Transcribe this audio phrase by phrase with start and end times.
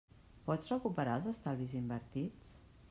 [0.47, 2.59] Pots recuperar els estalvis invertits?